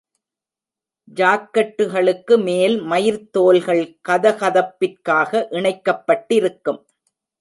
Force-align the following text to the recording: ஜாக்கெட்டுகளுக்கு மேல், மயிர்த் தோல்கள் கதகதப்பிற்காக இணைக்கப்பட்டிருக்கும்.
ஜாக்கெட்டுகளுக்கு 1.17 2.43
மேல், 2.43 2.81
மயிர்த் 2.81 3.29
தோல்கள் 3.31 3.83
கதகதப்பிற்காக 4.09 5.45
இணைக்கப்பட்டிருக்கும். 5.51 6.81